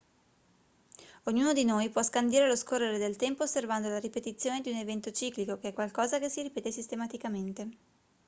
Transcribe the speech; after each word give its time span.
ognuno 1.25 1.53
di 1.53 1.63
noi 1.63 1.91
può 1.91 2.01
scandire 2.01 2.47
lo 2.47 2.55
scorrere 2.55 2.97
del 2.97 3.17
tempo 3.17 3.43
osservando 3.43 3.87
la 3.87 3.99
ripetizione 3.99 4.59
di 4.61 4.71
un 4.71 4.77
evento 4.77 5.11
ciclico 5.11 5.59
che 5.59 5.67
è 5.67 5.73
qualcosa 5.73 6.17
che 6.17 6.27
si 6.27 6.41
ripete 6.41 6.71
sistematicamente 6.71 7.69